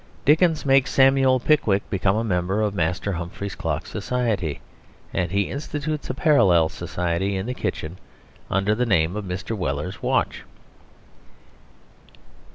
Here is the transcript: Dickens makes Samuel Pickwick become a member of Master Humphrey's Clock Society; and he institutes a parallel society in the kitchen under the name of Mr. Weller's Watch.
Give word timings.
Dickens 0.25 0.65
makes 0.65 0.89
Samuel 0.89 1.39
Pickwick 1.39 1.87
become 1.91 2.15
a 2.17 2.23
member 2.23 2.59
of 2.63 2.73
Master 2.73 3.11
Humphrey's 3.11 3.53
Clock 3.53 3.85
Society; 3.85 4.59
and 5.13 5.29
he 5.29 5.51
institutes 5.51 6.09
a 6.09 6.15
parallel 6.15 6.69
society 6.69 7.35
in 7.35 7.45
the 7.45 7.53
kitchen 7.53 7.99
under 8.49 8.73
the 8.73 8.87
name 8.87 9.15
of 9.15 9.25
Mr. 9.25 9.55
Weller's 9.55 10.01
Watch. 10.01 10.41